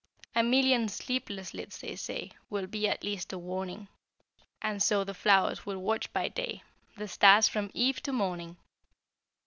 [0.33, 3.87] A million sleepless lids, they say, Will be at least a warning;
[4.59, 6.63] And so the flowers will watch by day,
[6.97, 8.57] The stars from eve to morning.